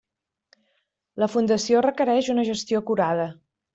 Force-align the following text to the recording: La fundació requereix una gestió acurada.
La 1.23 1.29
fundació 1.33 1.83
requereix 1.87 2.31
una 2.37 2.47
gestió 2.49 2.83
acurada. 2.85 3.29